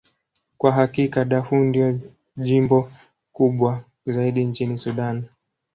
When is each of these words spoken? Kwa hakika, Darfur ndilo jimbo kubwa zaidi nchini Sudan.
Kwa 0.57 0.71
hakika, 0.71 1.25
Darfur 1.25 1.59
ndilo 1.59 1.99
jimbo 2.37 2.91
kubwa 3.33 3.83
zaidi 4.05 4.43
nchini 4.45 4.77
Sudan. 4.77 5.23